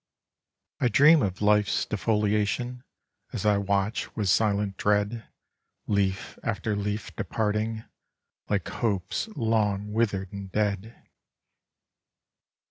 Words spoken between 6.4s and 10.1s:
after leaf departing, like hopes long